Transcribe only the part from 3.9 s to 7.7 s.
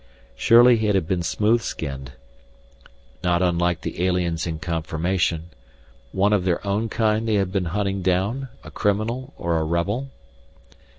aliens in conformation one of their own kind they had been